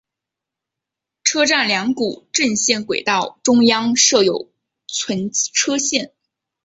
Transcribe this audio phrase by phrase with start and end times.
[1.23, 4.51] 车站两股正线轨道中央设有
[4.87, 6.11] 存车线。